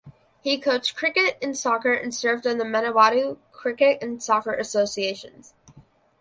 He 0.41 0.57
coached 0.59 0.95
cricket 0.95 1.37
and 1.43 1.55
soccer 1.55 1.93
and 1.93 2.11
served 2.11 2.47
on 2.47 2.57
the 2.57 2.63
Manawatu 2.63 3.37
cricket 3.51 3.99
and 4.01 4.19
soccer 4.23 4.51
associations. 4.53 5.53